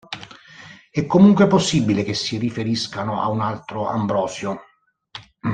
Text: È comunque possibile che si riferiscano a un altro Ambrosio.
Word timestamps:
È 0.89 1.05
comunque 1.05 1.45
possibile 1.45 2.01
che 2.01 2.15
si 2.15 2.39
riferiscano 2.39 3.21
a 3.21 3.29
un 3.29 3.39
altro 3.39 3.85
Ambrosio. 3.87 4.59